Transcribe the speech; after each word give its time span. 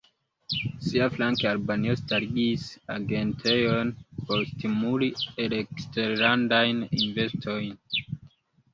Siaflanke, 0.85 1.45
Albanio 1.49 1.95
starigis 1.99 2.65
agentejon 2.95 3.93
por 4.25 4.43
stimuli 4.55 5.13
eleksterlandajn 5.47 6.87
investojn. 7.05 7.83